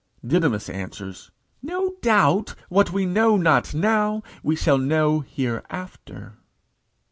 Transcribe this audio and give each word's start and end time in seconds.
Didymus 0.25 0.67
answers, 0.67 1.29
"No 1.61 1.93
doubt, 2.01 2.55
what 2.69 2.91
we 2.91 3.05
know 3.05 3.37
not 3.37 3.75
now, 3.75 4.23
we 4.41 4.55
shall 4.55 4.79
know 4.79 5.19
hereafter." 5.19 6.39